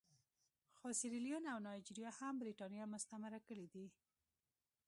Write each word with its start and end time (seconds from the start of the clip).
خو 0.77 0.87
سیریلیون 0.99 1.43
او 1.53 1.57
نایجیریا 1.67 2.11
هم 2.19 2.33
برېټانیا 2.41 2.83
مستعمره 2.93 3.39
کړي 3.47 3.67
دي. 3.73 3.87